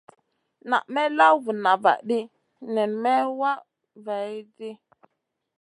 [0.69, 2.19] Na may law vuna vahdi
[2.73, 3.59] nen may wah
[4.05, 4.69] vaihʼdi.